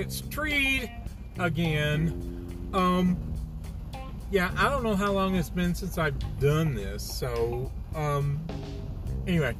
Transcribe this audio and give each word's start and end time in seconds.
It's 0.00 0.22
Treed 0.22 0.90
again. 1.38 2.08
Um, 2.72 3.18
yeah, 4.30 4.50
I 4.56 4.70
don't 4.70 4.82
know 4.82 4.96
how 4.96 5.12
long 5.12 5.34
it's 5.34 5.50
been 5.50 5.74
since 5.74 5.98
I've 5.98 6.18
done 6.40 6.74
this, 6.74 7.02
so 7.02 7.70
um, 7.94 8.40
anyway, 9.26 9.54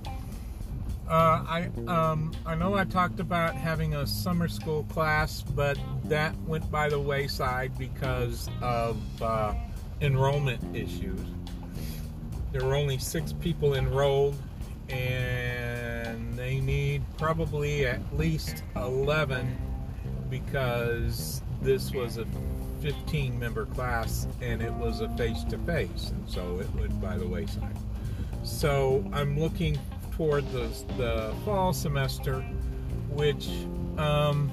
uh, 1.11 1.45
I 1.47 1.69
um, 1.87 2.33
I 2.47 2.55
know 2.55 2.75
I 2.75 2.85
talked 2.85 3.21
about 3.21 3.55
having 3.55 3.97
a 3.97 4.07
summer 4.07 4.49
school 4.49 4.85
class, 4.85 5.43
but 5.43 5.79
that 6.05 6.35
went 6.47 6.71
by 6.71 6.89
the 6.89 6.99
wayside 6.99 7.77
because 7.77 8.49
of 8.63 8.97
uh, 9.21 9.53
enrollment 10.01 10.75
issues. 10.75 11.21
There 12.51 12.65
were 12.65 12.77
only 12.77 12.97
six 12.97 13.35
people 13.35 13.75
enrolled, 13.75 14.37
and 14.89 16.33
they 16.33 16.61
need 16.61 17.03
probably 17.19 17.85
at 17.85 18.01
least 18.17 18.65
11 18.75 19.70
because 20.31 21.43
this 21.61 21.93
was 21.93 22.17
a 22.17 22.27
15 22.81 23.39
member 23.39 23.67
class 23.67 24.27
and 24.41 24.63
it 24.63 24.73
was 24.73 25.01
a 25.01 25.09
face 25.11 25.45
to 25.45 25.59
face, 25.59 26.11
and 26.11 26.29
so 26.29 26.61
it 26.61 26.73
went 26.75 26.99
by 27.01 27.19
the 27.19 27.27
wayside. 27.27 27.77
So 28.43 29.05
I'm 29.13 29.39
looking 29.39 29.79
toward 30.13 30.51
the, 30.53 30.69
the 30.97 31.35
fall 31.45 31.73
semester, 31.73 32.41
which 33.11 33.49
um, 33.99 34.51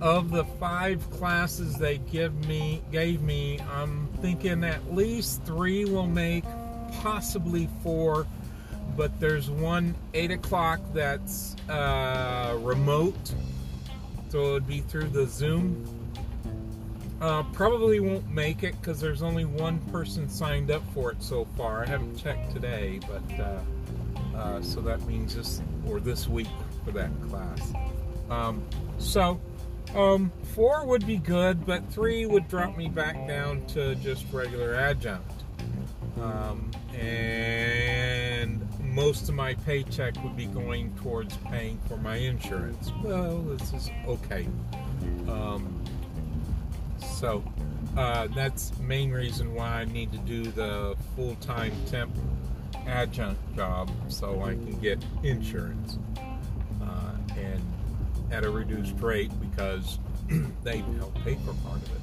of 0.00 0.30
the 0.30 0.44
five 0.44 1.08
classes 1.10 1.76
they 1.76 1.98
give 1.98 2.46
me 2.46 2.82
gave 2.90 3.22
me, 3.22 3.60
I'm 3.72 4.08
thinking 4.20 4.64
at 4.64 4.94
least 4.94 5.44
three 5.44 5.84
will 5.84 6.06
make, 6.06 6.44
possibly 7.00 7.68
four. 7.82 8.26
But 8.96 9.18
there's 9.18 9.50
one 9.50 9.94
eight 10.12 10.30
o'clock 10.30 10.80
that's 10.92 11.56
uh, 11.68 12.56
remote, 12.60 13.34
so 14.34 14.46
it 14.46 14.52
would 14.54 14.66
be 14.66 14.80
through 14.80 15.06
the 15.10 15.26
Zoom. 15.26 15.86
Uh, 17.20 17.44
probably 17.52 18.00
won't 18.00 18.28
make 18.28 18.64
it 18.64 18.74
because 18.80 19.00
there's 19.00 19.22
only 19.22 19.44
one 19.44 19.78
person 19.92 20.28
signed 20.28 20.72
up 20.72 20.82
for 20.92 21.12
it 21.12 21.22
so 21.22 21.46
far. 21.56 21.84
I 21.84 21.86
haven't 21.86 22.16
checked 22.16 22.52
today, 22.52 22.98
but 23.08 23.40
uh, 23.40 23.60
uh, 24.36 24.60
so 24.60 24.80
that 24.80 25.00
means 25.06 25.36
this 25.36 25.62
or 25.86 26.00
this 26.00 26.26
week 26.26 26.48
for 26.84 26.90
that 26.90 27.10
class. 27.28 27.72
Um, 28.28 28.60
so 28.98 29.40
um, 29.94 30.32
four 30.52 30.84
would 30.84 31.06
be 31.06 31.18
good, 31.18 31.64
but 31.64 31.88
three 31.92 32.26
would 32.26 32.48
drop 32.48 32.76
me 32.76 32.88
back 32.88 33.28
down 33.28 33.64
to 33.66 33.94
just 33.94 34.24
regular 34.32 34.74
adjunct. 34.74 35.30
Um, 36.20 36.72
and 36.92 37.83
most 38.94 39.28
of 39.28 39.34
my 39.34 39.54
paycheck 39.54 40.14
would 40.22 40.36
be 40.36 40.46
going 40.46 40.94
towards 41.02 41.36
paying 41.38 41.78
for 41.88 41.96
my 41.96 42.16
insurance. 42.16 42.92
Well, 43.02 43.38
this 43.38 43.72
is 43.72 43.90
okay. 44.06 44.46
Um, 45.28 45.84
so 47.04 47.42
uh, 47.96 48.28
that's 48.28 48.76
main 48.78 49.10
reason 49.10 49.52
why 49.52 49.80
I 49.80 49.84
need 49.86 50.12
to 50.12 50.18
do 50.18 50.44
the 50.44 50.96
full-time 51.16 51.72
temp 51.86 52.16
adjunct 52.86 53.56
job 53.56 53.90
so 54.08 54.42
I 54.42 54.50
can 54.50 54.78
get 54.80 55.04
insurance 55.24 55.98
uh, 56.80 57.14
and 57.36 57.62
at 58.30 58.44
a 58.44 58.50
reduced 58.50 58.94
rate 59.00 59.32
because 59.40 59.98
they 60.62 60.78
help 60.78 61.14
pay 61.24 61.34
for 61.44 61.52
part 61.66 61.82
of 61.82 61.90
it. 61.96 62.00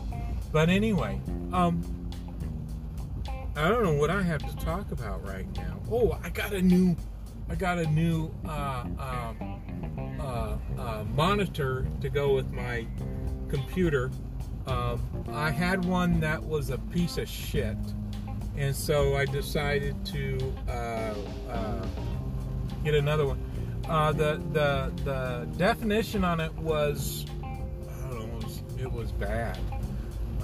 But 0.52 0.68
anyway, 0.68 1.22
um, 1.54 2.01
I 3.56 3.68
don't 3.68 3.84
know 3.84 3.94
what 3.94 4.10
I 4.10 4.22
have 4.22 4.42
to 4.50 4.66
talk 4.66 4.92
about 4.92 5.28
right 5.28 5.46
now. 5.58 5.82
Oh, 5.92 6.18
I 6.24 6.30
got 6.30 6.54
a 6.54 6.62
new, 6.62 6.96
I 7.50 7.56
got 7.56 7.80
a 7.80 7.86
new 7.88 8.34
uh, 8.48 8.86
um, 8.98 10.18
uh, 10.20 10.56
uh, 10.80 11.04
monitor 11.14 11.86
to 12.00 12.10
go 12.10 12.34
with 12.34 12.50
my 12.52 12.88
computer. 13.50 14.10
Um, 14.68 15.02
I 15.34 15.52
had 15.52 15.84
one 15.84 16.22
that 16.22 16.42
was 16.42 16.70
a 16.70 16.78
piece 16.78 17.18
of 17.18 17.28
shit, 17.28 17.76
and 18.56 18.74
so 18.74 19.18
I 19.18 19.26
decided 19.26 20.06
to 20.06 20.54
uh, 20.70 21.14
uh, 21.50 21.86
get 22.86 22.96
another 22.96 23.26
one. 23.26 23.44
Uh, 23.90 24.14
the 24.14 24.42
the 24.54 24.94
the 25.04 25.48
definition 25.58 26.24
on 26.24 26.40
it 26.40 26.54
was, 26.54 27.26
I 27.44 28.10
don't 28.12 28.32
know, 28.32 28.38
it 28.38 28.44
was, 28.46 28.64
it 28.80 28.92
was 28.92 29.12
bad, 29.12 29.60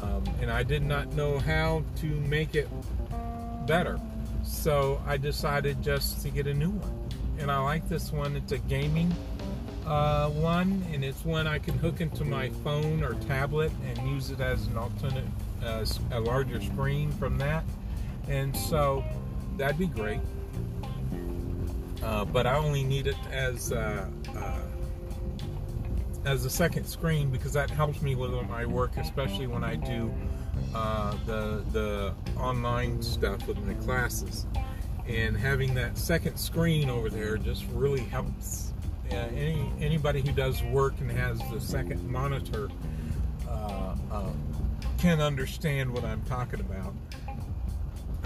um, 0.01 0.23
and 0.41 0.51
I 0.51 0.63
did 0.63 0.83
not 0.83 1.13
know 1.13 1.39
how 1.39 1.83
to 1.97 2.07
make 2.07 2.55
it 2.55 2.67
better. 3.67 3.99
So 4.43 5.01
I 5.05 5.17
decided 5.17 5.83
just 5.83 6.21
to 6.23 6.29
get 6.29 6.47
a 6.47 6.53
new 6.53 6.69
one, 6.69 7.09
and 7.37 7.51
I 7.51 7.59
like 7.59 7.87
this 7.89 8.11
one. 8.11 8.35
It's 8.35 8.53
a 8.53 8.57
gaming 8.57 9.13
uh, 9.85 10.29
one, 10.29 10.83
and 10.91 11.03
it's 11.03 11.23
one 11.25 11.47
I 11.47 11.59
can 11.59 11.77
hook 11.77 12.01
into 12.01 12.25
my 12.25 12.49
phone 12.63 13.03
or 13.03 13.13
tablet 13.27 13.71
and 13.85 14.09
use 14.09 14.31
it 14.31 14.39
as 14.39 14.65
an 14.67 14.77
alternate, 14.77 15.25
uh, 15.63 15.85
a 16.11 16.19
larger 16.19 16.61
screen 16.61 17.11
from 17.11 17.37
that, 17.39 17.65
and 18.29 18.55
so 18.55 19.03
that'd 19.57 19.77
be 19.77 19.87
great. 19.87 20.21
Uh, 22.01 22.23
but 22.23 22.47
I 22.47 22.55
only 22.55 22.83
need 22.83 23.07
it 23.07 23.17
as 23.31 23.73
uh, 23.73 24.07
uh, 24.35 24.59
as 26.25 26.45
a 26.45 26.49
second 26.49 26.85
screen 26.85 27.29
because 27.29 27.53
that 27.53 27.69
helps 27.69 28.01
me 28.01 28.15
with 28.15 28.31
my 28.49 28.65
work, 28.65 28.95
especially 28.97 29.47
when 29.47 29.63
I 29.63 29.75
do 29.75 30.13
uh, 30.73 31.15
the 31.25 31.63
the 31.71 32.13
online 32.39 33.01
stuff 33.01 33.47
with 33.47 33.57
my 33.59 33.73
classes. 33.75 34.45
And 35.07 35.37
having 35.37 35.73
that 35.75 35.97
second 35.97 36.37
screen 36.37 36.89
over 36.89 37.09
there 37.09 37.37
just 37.37 37.65
really 37.73 38.01
helps. 38.01 38.73
Uh, 39.11 39.15
any 39.15 39.71
anybody 39.79 40.21
who 40.21 40.33
does 40.33 40.61
work 40.63 40.93
and 40.99 41.09
has 41.09 41.39
the 41.49 41.61
second 41.61 42.05
monitor 42.09 42.69
uh, 43.47 43.95
can 44.97 45.21
understand 45.21 45.93
what 45.93 46.03
I'm 46.03 46.21
talking 46.23 46.59
about 46.59 46.93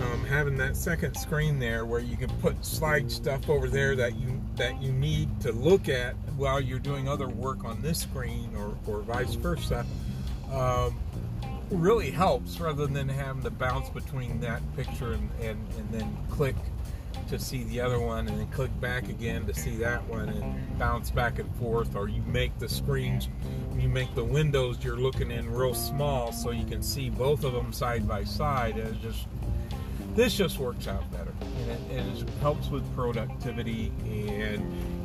um, 0.02 0.26
having 0.26 0.58
that 0.58 0.76
second 0.76 1.16
screen 1.16 1.60
there 1.60 1.86
where 1.86 2.00
you 2.00 2.18
can 2.18 2.30
put 2.38 2.64
slide 2.66 3.12
stuff 3.12 3.50
over 3.50 3.68
there 3.68 3.96
that 3.96 4.16
you 4.16 4.42
that 4.56 4.82
you 4.82 4.92
need 4.92 5.42
to 5.42 5.52
look 5.52 5.90
at 5.90 6.16
while 6.38 6.60
you're 6.60 6.80
doing 6.80 7.08
other 7.08 7.28
work 7.28 7.64
on 7.66 7.82
this 7.82 8.00
screen 8.00 8.50
or, 8.56 8.78
or 8.88 9.02
vice 9.02 9.34
versa 9.36 9.86
um, 10.52 10.98
really 11.72 12.12
helps 12.12 12.60
rather 12.60 12.88
than 12.88 13.08
having 13.08 13.44
to 13.44 13.50
bounce 13.50 13.90
between 13.90 14.40
that 14.42 14.62
picture 14.76 15.14
and, 15.14 15.30
and, 15.42 15.68
and 15.78 15.90
then 15.92 16.18
click 16.30 16.56
to 17.30 17.40
see 17.40 17.64
the 17.66 17.80
other 17.80 18.00
one 18.00 18.28
and 18.28 18.40
then 18.40 18.48
click 18.48 18.72
back 18.82 19.08
again 19.10 19.46
to 19.46 19.54
see 19.54 19.76
that 19.78 20.04
one 20.08 20.30
and 20.30 20.78
bounce 20.80 21.12
back 21.12 21.40
and 21.40 21.54
forth. 21.56 21.96
Or 21.96 22.10
you 22.10 22.22
make 22.24 22.58
the 22.60 22.68
screens 22.68 23.30
you 23.78 23.90
make 23.90 24.14
the 24.16 24.24
windows 24.24 24.84
you're 24.84 24.98
looking 24.98 25.32
in 25.32 25.50
real 25.52 25.74
small 25.74 26.32
so 26.32 26.52
you 26.52 26.66
can 26.66 26.84
see 26.84 27.10
both 27.10 27.44
of 27.44 27.54
them 27.54 27.74
side 27.74 28.08
by 28.08 28.24
side. 28.24 28.78
And 28.78 29.02
just 29.02 29.28
this 30.14 30.36
just 30.36 30.60
works 30.60 30.88
out 30.88 31.10
better. 31.12 31.34
And 31.42 31.72
it, 31.72 31.80
and 31.92 32.18
it 32.18 32.30
helps 32.42 32.70
with 32.70 32.84
productivity 32.96 33.92
and 34.06 34.62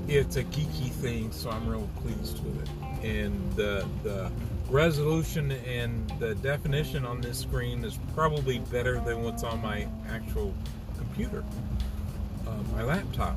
it's 0.08 0.36
a 0.36 0.44
geeky 0.44 0.90
thing 0.90 1.32
so 1.32 1.50
i'm 1.50 1.68
real 1.68 1.88
pleased 2.02 2.44
with 2.44 2.62
it. 2.62 2.68
And 3.04 3.52
the 3.52 3.86
the 4.02 4.30
resolution 4.68 5.52
and 5.52 6.10
the 6.18 6.34
definition 6.36 7.04
on 7.04 7.20
this 7.20 7.38
screen 7.38 7.84
is 7.84 7.98
probably 8.14 8.58
better 8.58 9.00
than 9.00 9.22
what's 9.22 9.44
on 9.44 9.60
my 9.62 9.86
actual 10.08 10.54
computer 10.96 11.44
uh, 12.46 12.50
my 12.72 12.82
laptop. 12.82 13.36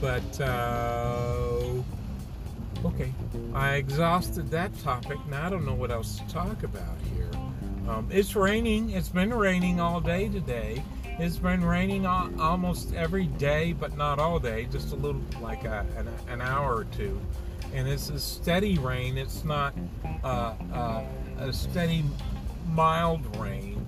But 0.00 0.40
uh, 0.40 1.82
okay. 2.84 3.12
I 3.54 3.74
exhausted 3.74 4.50
that 4.50 4.76
topic. 4.80 5.18
Now 5.28 5.46
i 5.46 5.50
don't 5.50 5.66
know 5.66 5.74
what 5.74 5.90
else 5.90 6.18
to 6.18 6.28
talk 6.28 6.62
about 6.62 6.96
here. 7.14 7.30
Um, 7.88 8.08
it's 8.10 8.36
raining. 8.36 8.90
It's 8.90 9.08
been 9.08 9.32
raining 9.32 9.80
all 9.80 10.00
day 10.00 10.28
today. 10.28 10.82
It's 11.20 11.36
been 11.36 11.62
raining 11.62 12.06
almost 12.06 12.94
every 12.94 13.26
day, 13.26 13.74
but 13.74 13.94
not 13.94 14.18
all 14.18 14.38
day. 14.38 14.66
Just 14.72 14.92
a 14.92 14.96
little, 14.96 15.20
like 15.42 15.64
a, 15.64 15.84
an, 15.98 16.08
an, 16.30 16.40
hour 16.40 16.74
or 16.74 16.84
two. 16.84 17.20
And 17.74 17.86
it's 17.86 18.08
a 18.08 18.18
steady 18.18 18.78
rain. 18.78 19.18
It's 19.18 19.44
not 19.44 19.74
uh, 20.24 20.54
uh, 20.72 21.04
a 21.38 21.52
steady, 21.52 22.04
mild 22.72 23.36
rain, 23.36 23.84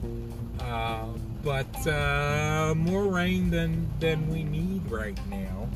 uh, 0.60 1.06
but 1.42 1.86
uh, 1.86 2.74
more 2.76 3.06
rain 3.06 3.48
than 3.48 3.88
than 3.98 4.28
we 4.28 4.44
need 4.44 4.90
right 4.90 5.18
now. 5.30 5.70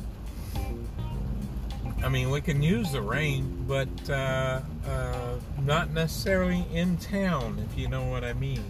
I 2.03 2.09
mean, 2.09 2.29
we 2.29 2.39
can 2.39 2.61
use 2.61 2.91
the 2.91 3.01
rain, 3.01 3.65
but 3.67 4.09
uh, 4.11 4.61
uh, 4.87 5.39
not 5.63 5.89
necessarily 5.89 6.67
in 6.71 6.97
town, 6.97 7.65
if 7.67 7.79
you 7.79 7.87
know 7.87 8.03
what 8.03 8.23
I 8.23 8.33
mean. 8.33 8.63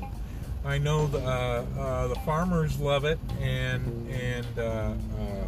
I 0.66 0.78
know 0.78 1.08
the 1.08 1.20
uh, 1.20 1.66
uh 1.80 2.08
the 2.08 2.16
farmers 2.26 2.80
love 2.80 3.06
it, 3.06 3.20
and 3.42 4.10
and 4.10 4.60
uh, 4.60 4.62
uh, 4.62 5.48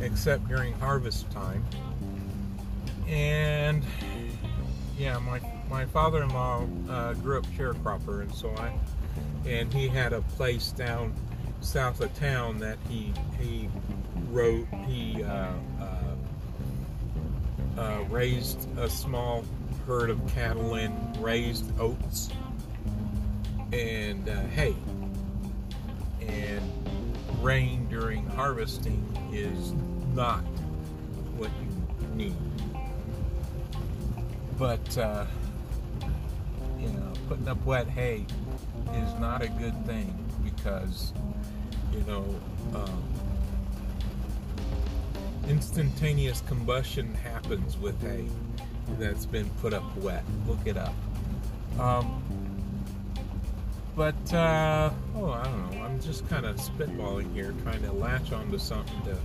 except 0.00 0.48
during 0.48 0.72
harvest 0.74 1.30
time. 1.30 1.64
And 3.08 3.82
yeah, 4.98 5.18
my 5.18 5.40
my 5.68 5.86
father-in-law 5.86 6.66
grew 7.22 7.38
up 7.38 7.46
sharecropper, 7.56 8.22
and 8.22 8.34
so 8.34 8.50
I 8.56 8.72
and 9.46 9.72
he 9.72 9.88
had 9.88 10.12
a 10.12 10.20
place 10.22 10.72
down 10.72 11.14
south 11.60 12.00
of 12.00 12.14
town 12.18 12.58
that 12.58 12.78
he 12.88 13.12
he 13.40 13.68
wrote 14.30 14.66
he 14.86 15.22
uh, 15.22 15.52
uh, 15.80 15.98
uh, 17.78 18.04
raised 18.10 18.68
a 18.78 18.88
small 18.88 19.44
herd 19.86 20.10
of 20.10 20.20
cattle 20.34 20.74
and 20.74 21.16
raised 21.22 21.64
oats 21.78 22.30
and 23.74 24.28
uh, 24.28 24.40
hay 24.54 24.74
and 26.20 26.62
rain 27.42 27.86
during 27.88 28.24
harvesting 28.28 29.02
is 29.32 29.72
not 30.14 30.42
what 31.36 31.50
you 31.60 32.06
need 32.14 32.36
but 34.56 34.98
uh, 34.98 35.26
you 36.78 36.88
know 36.88 37.12
putting 37.28 37.48
up 37.48 37.62
wet 37.64 37.88
hay 37.88 38.24
is 38.94 39.14
not 39.18 39.42
a 39.42 39.48
good 39.48 39.74
thing 39.86 40.14
because 40.44 41.12
you 41.92 42.00
know 42.06 42.24
um, 42.76 43.02
instantaneous 45.48 46.42
combustion 46.42 47.12
happens 47.14 47.76
with 47.76 48.00
hay 48.00 48.24
that's 48.98 49.26
been 49.26 49.48
put 49.60 49.72
up 49.72 49.84
wet. 49.98 50.24
Look 50.46 50.66
it 50.66 50.76
up. 50.76 50.94
Um, 51.78 52.22
but 53.96 54.34
uh, 54.34 54.90
oh, 55.16 55.30
I 55.30 55.44
don't 55.44 55.70
know. 55.72 55.82
I'm 55.82 56.00
just 56.00 56.28
kind 56.28 56.46
of 56.46 56.56
spitballing 56.56 57.32
here, 57.32 57.54
trying 57.62 57.82
to 57.82 57.92
latch 57.92 58.32
onto 58.32 58.58
something 58.58 59.00
to 59.02 59.16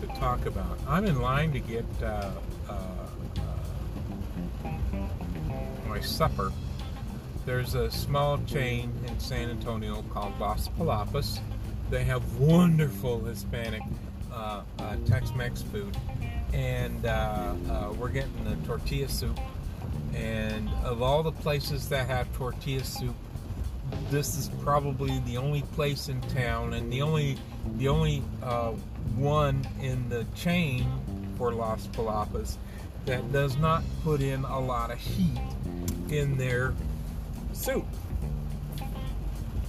to 0.00 0.06
talk 0.18 0.46
about. 0.46 0.78
I'm 0.86 1.04
in 1.06 1.20
line 1.20 1.52
to 1.52 1.60
get 1.60 1.84
uh, 2.02 2.32
uh, 2.68 2.72
uh 4.64 4.68
my 5.88 6.00
supper. 6.00 6.52
There's 7.46 7.74
a 7.76 7.90
small 7.90 8.38
chain 8.38 8.92
in 9.06 9.20
San 9.20 9.50
Antonio 9.50 10.02
called 10.12 10.38
Las 10.40 10.68
Palapas. 10.68 11.38
They 11.90 12.02
have 12.02 12.38
wonderful 12.38 13.20
Hispanic 13.20 13.82
uh, 14.32 14.62
uh, 14.80 14.96
Tex-Mex 15.06 15.62
food, 15.62 15.96
and 16.52 17.06
uh, 17.06 17.54
uh, 17.70 17.92
we're 17.96 18.08
getting 18.08 18.44
the 18.44 18.56
tortilla 18.66 19.08
soup. 19.08 19.38
And 20.12 20.68
of 20.82 21.02
all 21.02 21.22
the 21.22 21.32
places 21.32 21.88
that 21.90 22.08
have 22.08 22.32
tortilla 22.34 22.82
soup, 22.82 23.14
this 24.10 24.36
is 24.36 24.50
probably 24.62 25.18
the 25.20 25.36
only 25.36 25.62
place 25.72 26.08
in 26.08 26.20
town, 26.22 26.74
and 26.74 26.92
the 26.92 27.02
only 27.02 27.36
the 27.76 27.88
only 27.88 28.22
uh, 28.42 28.72
one 29.16 29.66
in 29.80 30.08
the 30.08 30.24
chain 30.34 30.86
for 31.36 31.52
Las 31.52 31.86
Palapas 31.88 32.56
that 33.04 33.32
does 33.32 33.56
not 33.56 33.82
put 34.02 34.20
in 34.20 34.44
a 34.44 34.60
lot 34.60 34.90
of 34.90 34.98
heat 34.98 35.40
in 36.08 36.36
their 36.36 36.74
soup. 37.52 37.86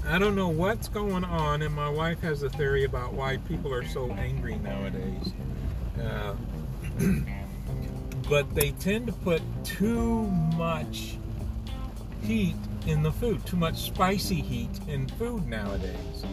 I 0.06 0.18
don't 0.20 0.36
know 0.36 0.48
what's 0.48 0.88
going 0.88 1.24
on, 1.24 1.62
and 1.62 1.74
my 1.76 1.90
wife 1.90 2.22
has 2.22 2.42
a 2.44 2.50
theory 2.50 2.86
about 2.86 3.14
why 3.14 3.38
people 3.38 3.74
are 3.74 3.86
so 3.86 4.10
angry 4.12 4.56
nowadays. 4.58 5.34
Uh, 6.02 6.34
but 8.30 8.54
they 8.56 8.72
tend 8.72 9.08
to 9.08 9.14
put 9.14 9.42
too 9.64 10.24
much 10.56 11.18
heat 12.22 12.56
in 12.88 13.04
the 13.04 13.12
food, 13.12 13.46
too 13.46 13.58
much 13.58 13.76
spicy 13.78 14.42
heat 14.42 14.70
in 14.88 15.08
food 15.08 15.46
nowadays. 15.48 16.24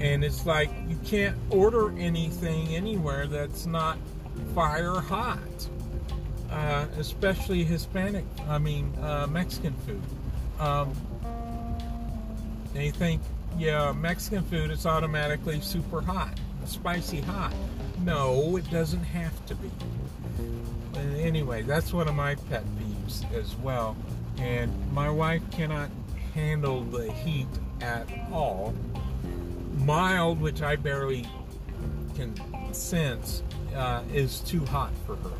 And 0.00 0.24
it's 0.24 0.44
like 0.44 0.70
you 0.88 0.98
can't 1.04 1.36
order 1.50 1.96
anything 1.98 2.74
anywhere 2.74 3.26
that's 3.26 3.66
not 3.66 3.98
fire 4.54 5.00
hot, 5.00 5.68
uh, 6.50 6.86
especially 6.98 7.64
Hispanic, 7.64 8.24
I 8.48 8.58
mean, 8.58 8.92
uh, 9.00 9.26
Mexican 9.26 9.74
food. 9.86 10.02
Um, 10.60 10.92
you 12.74 12.92
think, 12.92 13.22
yeah, 13.56 13.92
Mexican 13.92 14.42
food 14.44 14.70
is 14.70 14.84
automatically 14.84 15.60
super 15.60 16.02
hot, 16.02 16.38
spicy 16.66 17.20
hot. 17.22 17.54
No, 18.04 18.56
it 18.56 18.70
doesn't 18.70 19.02
have 19.02 19.46
to 19.46 19.54
be. 19.54 19.70
Anyway, 21.18 21.62
that's 21.62 21.92
one 21.92 22.08
of 22.08 22.14
my 22.14 22.34
pet 22.34 22.64
peeves 22.76 23.32
as 23.34 23.56
well. 23.56 23.96
And 24.38 24.92
my 24.92 25.10
wife 25.10 25.42
cannot 25.50 25.90
handle 26.34 26.82
the 26.82 27.10
heat 27.12 27.48
at 27.80 28.08
all. 28.32 28.74
Mild, 29.78 30.40
which 30.40 30.62
I 30.62 30.76
barely 30.76 31.26
can 32.14 32.34
sense, 32.72 33.42
uh, 33.74 34.02
is 34.12 34.40
too 34.40 34.64
hot 34.66 34.92
for 35.06 35.16
her. 35.16 35.32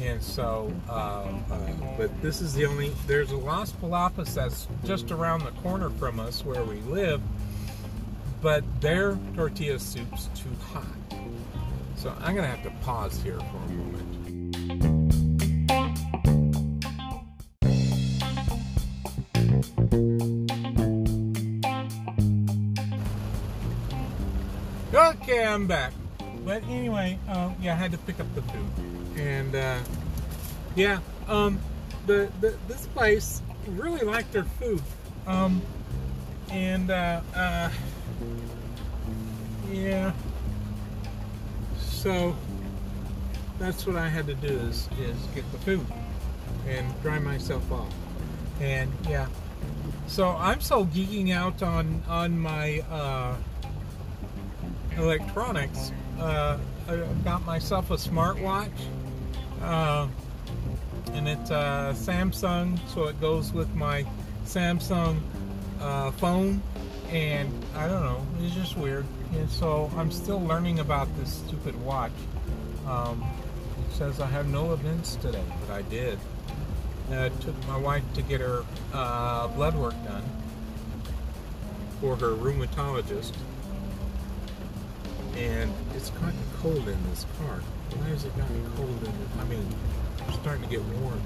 And 0.00 0.22
so, 0.22 0.72
uh, 0.88 0.92
uh, 0.92 1.72
but 1.96 2.10
this 2.20 2.40
is 2.40 2.52
the 2.54 2.66
only, 2.66 2.90
there's 3.06 3.30
a 3.30 3.36
Las 3.36 3.72
Palapas 3.72 4.34
that's 4.34 4.66
just 4.84 5.10
around 5.12 5.44
the 5.44 5.52
corner 5.62 5.88
from 5.90 6.18
us 6.18 6.44
where 6.44 6.64
we 6.64 6.80
live, 6.80 7.20
but 8.42 8.64
their 8.80 9.16
tortilla 9.34 9.78
soup's 9.78 10.28
too 10.34 10.50
hot. 10.72 10.84
So 11.96 12.10
I'm 12.20 12.34
going 12.34 12.44
to 12.44 12.56
have 12.56 12.62
to 12.64 12.84
pause 12.84 13.22
here 13.22 13.38
for 13.38 13.56
a 13.56 13.68
moment. 13.70 14.23
I'm 25.64 25.68
back. 25.68 25.94
But 26.44 26.62
anyway, 26.64 27.18
uh, 27.26 27.50
yeah, 27.58 27.72
I 27.72 27.76
had 27.76 27.90
to 27.92 27.96
pick 27.96 28.20
up 28.20 28.26
the 28.34 28.42
food, 28.42 29.18
and 29.18 29.54
uh, 29.54 29.78
yeah, 30.76 30.98
um, 31.26 31.58
the, 32.06 32.30
the 32.42 32.54
this 32.68 32.86
place 32.88 33.40
really 33.68 34.02
liked 34.02 34.30
their 34.34 34.44
food, 34.44 34.82
um, 35.26 35.62
and 36.50 36.90
uh, 36.90 37.22
uh, 37.34 37.70
yeah, 39.72 40.12
so 41.78 42.36
that's 43.58 43.86
what 43.86 43.96
I 43.96 44.10
had 44.10 44.26
to 44.26 44.34
do 44.34 44.48
is 44.48 44.90
is 45.00 45.16
get 45.34 45.50
the 45.50 45.58
food 45.60 45.86
and 46.68 46.86
dry 47.00 47.18
myself 47.18 47.72
off, 47.72 47.94
and 48.60 48.92
yeah, 49.08 49.28
so 50.08 50.28
I'm 50.28 50.60
so 50.60 50.84
geeking 50.84 51.32
out 51.32 51.62
on 51.62 52.02
on 52.06 52.38
my 52.38 52.80
uh, 52.90 53.36
electronics 54.96 55.92
uh, 56.18 56.58
I 56.88 56.96
got 57.24 57.44
myself 57.44 57.90
a 57.90 57.94
smartwatch, 57.94 58.70
uh, 59.62 60.06
and 61.12 61.28
it's 61.28 61.50
uh, 61.50 61.92
Samsung, 61.96 62.78
so 62.88 63.04
it 63.04 63.20
goes 63.20 63.52
with 63.52 63.72
my 63.74 64.04
Samsung 64.44 65.20
uh, 65.80 66.10
phone. 66.12 66.62
And 67.10 67.52
I 67.76 67.86
don't 67.86 68.02
know, 68.02 68.26
it's 68.40 68.54
just 68.54 68.76
weird. 68.76 69.04
And 69.34 69.48
so 69.50 69.90
I'm 69.96 70.10
still 70.10 70.40
learning 70.40 70.80
about 70.80 71.08
this 71.18 71.32
stupid 71.32 71.80
watch. 71.84 72.12
Um, 72.86 73.24
it 73.88 73.94
says 73.94 74.20
I 74.20 74.26
have 74.26 74.48
no 74.48 74.72
events 74.72 75.16
today, 75.16 75.44
but 75.60 75.74
I 75.74 75.82
did. 75.82 76.18
I 77.10 77.28
took 77.28 77.54
my 77.68 77.76
wife 77.76 78.02
to 78.14 78.22
get 78.22 78.40
her 78.40 78.64
uh, 78.92 79.48
blood 79.48 79.74
work 79.76 79.94
done 80.04 80.24
for 82.00 82.16
her 82.16 82.30
rheumatologist 82.30 83.34
and 85.36 85.72
it's 85.94 86.10
gotten 86.10 86.38
cold 86.60 86.88
in 86.88 87.10
this 87.10 87.26
car. 87.38 87.60
Why 87.96 88.08
has 88.08 88.24
it 88.24 88.36
gotten 88.36 88.70
cold 88.76 89.02
in 89.02 89.08
it? 89.08 89.28
I 89.40 89.44
mean, 89.44 89.66
it's 90.28 90.38
starting 90.38 90.62
to 90.62 90.68
get 90.68 90.82
warm. 90.82 91.22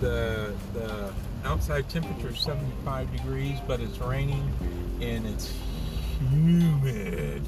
The 0.00 0.54
the 0.74 1.12
outside 1.44 1.88
temperature 1.88 2.30
is 2.30 2.40
75 2.40 3.12
degrees, 3.16 3.58
but 3.66 3.80
it's 3.80 3.98
raining 3.98 4.50
and 5.00 5.26
it's 5.26 5.52
humid. 6.30 7.42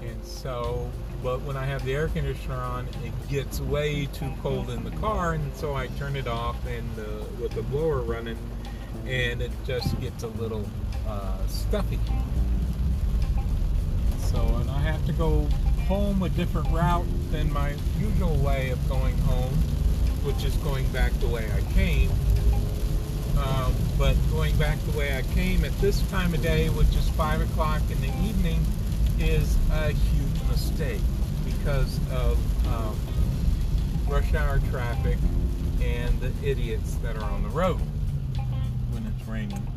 And 0.00 0.24
so, 0.24 0.90
but 1.22 1.40
when 1.42 1.56
I 1.56 1.64
have 1.64 1.84
the 1.84 1.94
air 1.94 2.08
conditioner 2.08 2.54
on, 2.54 2.86
it 3.02 3.28
gets 3.28 3.60
way 3.60 4.06
too 4.06 4.32
cold 4.42 4.70
in 4.70 4.84
the 4.84 4.90
car, 4.92 5.32
and 5.32 5.56
so 5.56 5.74
I 5.74 5.88
turn 5.98 6.16
it 6.16 6.28
off 6.28 6.56
and 6.66 6.94
the, 6.94 7.26
with 7.40 7.52
the 7.52 7.62
blower 7.62 8.02
running, 8.02 8.38
and 9.06 9.40
it 9.40 9.50
just 9.66 9.98
gets 10.00 10.22
a 10.22 10.28
little 10.28 10.68
uh, 11.08 11.44
stuffy. 11.48 11.98
So, 14.32 14.42
and 14.60 14.70
I 14.70 14.80
have 14.80 15.04
to 15.06 15.12
go 15.12 15.46
home 15.86 16.22
a 16.22 16.28
different 16.28 16.68
route 16.70 17.06
than 17.30 17.52
my 17.52 17.76
usual 17.98 18.36
way 18.38 18.70
of 18.70 18.88
going 18.88 19.16
home, 19.18 19.52
which 20.24 20.44
is 20.44 20.54
going 20.56 20.86
back 20.88 21.12
the 21.20 21.28
way 21.28 21.48
I 21.52 21.60
came. 21.72 22.10
Um, 23.38 23.72
but 23.98 24.16
going 24.32 24.56
back 24.56 24.78
the 24.80 24.98
way 24.98 25.16
I 25.16 25.22
came 25.34 25.64
at 25.64 25.72
this 25.78 26.00
time 26.10 26.34
of 26.34 26.42
day, 26.42 26.68
which 26.70 26.88
is 26.96 27.08
5 27.10 27.42
o'clock 27.42 27.82
in 27.90 28.00
the 28.00 28.12
evening, 28.26 28.64
is 29.18 29.56
a 29.70 29.92
huge 29.92 30.42
mistake 30.48 31.02
because 31.44 31.98
of 32.10 32.36
um, 32.66 32.98
rush 34.08 34.34
hour 34.34 34.58
traffic 34.70 35.18
and 35.80 36.18
the 36.20 36.32
idiots 36.42 36.94
that 36.96 37.16
are 37.16 37.30
on 37.30 37.42
the 37.42 37.48
road 37.50 37.80
when 38.90 39.06
it's 39.06 39.28
raining. 39.28 39.75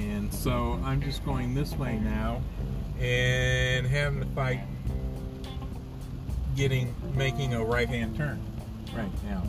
And 0.00 0.32
so 0.32 0.80
I'm 0.82 1.02
just 1.02 1.24
going 1.26 1.54
this 1.54 1.74
way 1.74 1.98
now 1.98 2.40
and 2.98 3.86
having 3.86 4.20
to 4.20 4.26
fight 4.34 4.60
getting 6.56 6.94
making 7.14 7.52
a 7.54 7.62
right 7.62 7.88
hand 7.88 8.16
turn 8.16 8.40
right 8.94 9.10
now. 9.24 9.42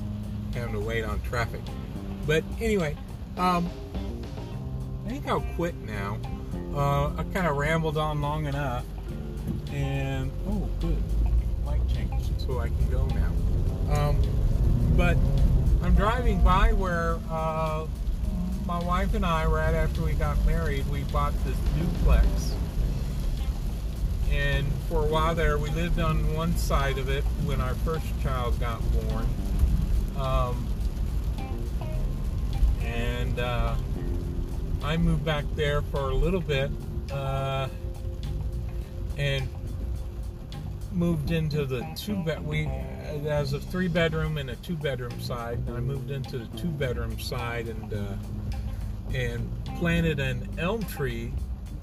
Having 0.54 0.74
to 0.74 0.80
wait 0.82 1.06
on 1.06 1.22
traffic. 1.22 1.62
But 2.28 2.44
anyway, 2.60 2.98
um, 3.38 3.70
I 5.06 5.10
think 5.10 5.28
I'll 5.28 5.46
quit 5.56 5.76
now. 5.84 6.18
Uh, 6.76 7.08
I 7.18 7.24
kind 7.34 7.48
of 7.48 7.56
rambled 7.56 7.98
on 7.98 8.22
long 8.22 8.46
enough, 8.46 8.86
and 9.72 10.32
oh, 10.48 10.70
good, 10.80 11.02
light 11.66 11.82
changed, 11.88 12.40
so 12.42 12.60
I 12.60 12.68
can 12.68 12.90
go 12.90 13.06
now. 13.08 13.32
Um, 13.94 14.22
but 14.96 15.18
I'm 15.82 15.96
driving 15.96 16.42
by 16.44 16.74
where 16.74 17.20
uh, 17.30 17.88
my 18.66 18.80
wife 18.84 19.14
and 19.14 19.26
I, 19.26 19.46
right 19.46 19.74
after 19.74 20.02
we 20.02 20.14
got 20.14 20.44
married, 20.46 20.88
we 20.90 21.04
bought 21.06 21.34
this 21.44 21.58
duplex. 21.78 22.56
And 24.32 24.66
for 24.88 25.04
a 25.04 25.08
while 25.08 25.36
there, 25.36 25.58
we 25.58 25.70
lived 25.72 26.00
on 26.00 26.34
one 26.34 26.56
side 26.56 26.98
of 26.98 27.10
it 27.10 27.24
when 27.44 27.60
our 27.60 27.76
first 27.76 28.06
child 28.22 28.60
got 28.60 28.82
born. 28.94 29.28
Um, 30.18 30.68
and 32.84 33.40
uh, 33.40 33.76
I 34.84 34.98
moved 34.98 35.26
back 35.26 35.46
there 35.56 35.82
for 35.82 36.10
a 36.10 36.16
little 36.16 36.40
bit 36.40 36.72
uh, 37.12 37.68
and 39.18 39.48
moved 40.94 41.32
into 41.32 41.66
the 41.66 41.86
two 41.96 42.16
bed. 42.24 42.46
We 42.46 42.70
as 43.28 43.54
a 43.54 43.60
three 43.60 43.88
bedroom 43.88 44.38
and 44.38 44.50
a 44.50 44.56
two 44.58 44.76
bedroom 44.76 45.20
side. 45.20 45.60
And 45.68 45.76
I 45.76 45.80
moved 45.80 46.12
into 46.12 46.38
the 46.38 46.58
two 46.58 46.70
bedroom 46.70 47.20
side 47.20 47.68
and 47.68 47.94
uh, 47.94 48.14
and 49.14 49.50
planted 49.78 50.20
an 50.20 50.48
elm 50.58 50.84
tree 50.84 51.34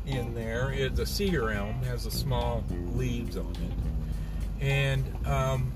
in 0.07 0.35
there. 0.35 0.73
It's 0.73 0.99
a 0.99 1.07
cedar 1.07 1.51
elm, 1.51 1.83
has 1.83 2.07
a 2.07 2.11
small 2.11 2.65
leaves 2.95 3.37
on 3.37 3.53
it, 3.53 4.65
and 4.65 5.27
um, 5.27 5.73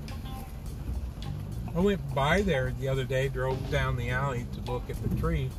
I 1.75 1.79
went 1.79 2.13
by 2.13 2.41
there 2.41 2.73
the 2.79 2.87
other 2.87 3.03
day, 3.03 3.29
drove 3.29 3.71
down 3.71 3.95
the 3.95 4.11
alley 4.11 4.45
to 4.53 4.71
look 4.71 4.89
at 4.89 5.01
the 5.01 5.15
tree, 5.15 5.49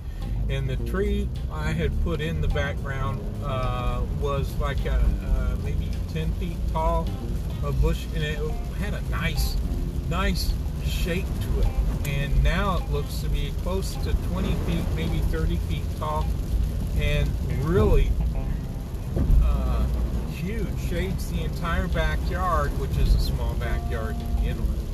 and 0.49 0.69
the 0.69 0.77
tree 0.89 1.29
I 1.51 1.73
had 1.73 1.93
put 2.05 2.21
in 2.21 2.41
the 2.41 2.49
background 2.49 3.21
uh, 3.45 4.03
was 4.21 4.55
like 4.59 4.85
a, 4.85 4.95
uh, 4.95 5.57
maybe 5.65 5.91
10 6.13 6.33
feet 6.35 6.57
tall, 6.73 7.09
a 7.65 7.73
bush, 7.73 8.05
and 8.15 8.23
it 8.23 8.39
had 8.79 8.95
a 8.95 9.01
nice, 9.11 9.57
nice 10.09 10.53
shape 10.85 11.27
to 11.43 11.61
it. 11.61 11.69
And 12.07 12.43
now 12.45 12.79
it 12.79 12.91
looks 12.91 13.21
to 13.21 13.29
be 13.29 13.53
close 13.63 13.95
to 13.97 14.13
20 14.31 14.55
feet, 14.67 14.85
maybe 14.95 15.19
30 15.19 15.57
feet 15.57 15.83
tall, 15.99 16.27
and 16.99 17.29
really 17.65 18.11
uh, 19.43 19.87
huge. 20.33 20.69
Shades 20.89 21.31
the 21.31 21.43
entire 21.45 21.89
backyard, 21.89 22.71
which 22.79 22.97
is 22.99 23.15
a 23.15 23.21
small 23.21 23.55
backyard 23.55 24.19
to 24.19 24.25
begin 24.37 24.59
with. 24.59 24.85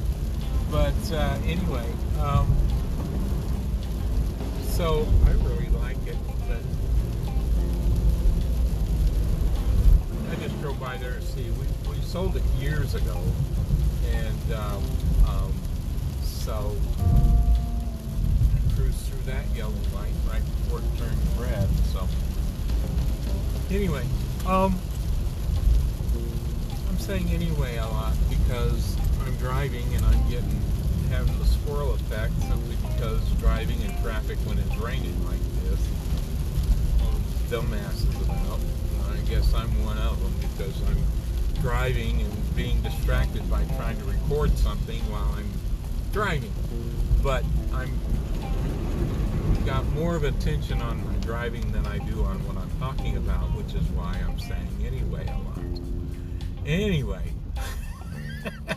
But 0.71 1.13
uh, 1.13 1.37
anyway, 1.45 1.87
um, 2.21 2.57
so 4.69 5.07
I 5.27 5.33
really 5.49 5.69
like 5.81 5.97
it. 6.07 6.17
But 6.49 6.61
I 10.31 10.35
just 10.37 10.61
drove 10.61 10.79
by 10.79 10.97
there 10.97 11.15
to 11.15 11.23
see. 11.23 11.51
We, 11.51 11.91
we 11.91 12.01
sold 12.03 12.37
it 12.37 12.43
years 12.61 12.95
ago, 12.95 13.21
and 14.13 14.53
um, 14.55 14.83
so 16.50 16.75
I 17.07 18.75
cruised 18.75 19.07
through 19.07 19.23
that 19.33 19.47
yellow 19.54 19.73
light 19.95 20.11
right 20.28 20.42
before 20.42 20.80
it 20.80 20.99
turned 20.99 21.16
red. 21.38 21.69
So 21.92 22.09
anyway, 23.71 24.04
um, 24.49 24.75
I'm 26.88 26.99
saying 26.99 27.28
anyway 27.28 27.76
a 27.76 27.87
lot 27.87 28.16
because 28.28 28.97
I'm 29.25 29.37
driving 29.37 29.95
and 29.95 30.04
I'm 30.04 30.28
getting 30.28 30.61
having 31.09 31.38
the 31.38 31.45
squirrel 31.45 31.95
effect 31.95 32.33
simply 32.40 32.75
because 32.83 33.23
driving 33.38 33.80
in 33.83 33.90
traffic 34.02 34.37
when 34.38 34.59
it's 34.59 34.76
raining 34.78 35.25
like 35.26 35.38
this, 35.62 35.80
dumbasses 37.49 38.25
about. 38.25 38.59
I 39.12 39.21
guess 39.30 39.54
I'm 39.54 39.71
one 39.85 39.99
of 39.99 40.21
them 40.21 40.35
because 40.50 40.75
I'm 40.88 40.99
driving 41.62 42.23
and 42.23 42.57
being 42.57 42.80
distracted 42.80 43.49
by 43.49 43.62
trying 43.76 43.99
to 43.99 44.04
record 44.04 44.50
something 44.59 44.99
while 45.12 45.33
I'm 45.37 45.60
driving. 46.12 46.52
But 47.23 47.45
I'm 47.73 47.90
got 49.67 49.87
more 49.90 50.17
of 50.17 50.25
attention 50.25 50.81
on 50.81 51.05
my 51.07 51.14
driving 51.19 51.71
than 51.71 51.87
I 51.87 51.99
do 51.99 52.25
on 52.25 52.45
what 52.47 52.57
I'm 52.57 52.71
talking 52.81 53.17
about, 53.17 53.55
which 53.55 53.75
is 53.75 53.87
why 53.90 54.17
I'm 54.26 54.38
saying 54.38 54.85
anyway 54.85 55.26
a 55.26 55.38
lot. 55.38 55.59
Anyway. 56.67 57.33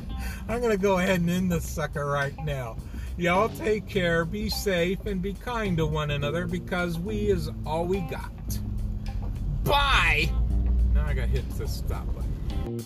I'm 0.49 0.59
going 0.59 0.71
to 0.71 0.77
go 0.77 0.99
ahead 0.99 1.21
and 1.21 1.29
end 1.29 1.51
this 1.51 1.67
sucker 1.67 2.05
right 2.05 2.37
now. 2.43 2.77
Y'all 3.17 3.49
take 3.49 3.87
care, 3.87 4.25
be 4.25 4.49
safe, 4.49 5.05
and 5.05 5.21
be 5.21 5.33
kind 5.33 5.77
to 5.77 5.85
one 5.85 6.11
another 6.11 6.47
because 6.47 6.99
we 6.99 7.27
is 7.27 7.49
all 7.65 7.85
we 7.85 8.01
got. 8.01 8.31
Bye! 9.63 10.29
Now 10.93 11.05
I 11.05 11.13
got 11.13 11.21
to 11.21 11.27
hit 11.27 11.49
the 11.51 11.67
stop 11.67 12.05
button. 12.13 12.85